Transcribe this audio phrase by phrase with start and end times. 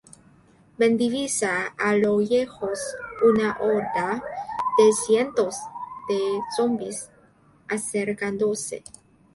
[0.79, 2.79] Ben divisa a lo lejos
[3.23, 4.23] una horda
[4.79, 5.53] de cientos
[6.09, 7.07] de zombis
[7.69, 8.81] acercándose.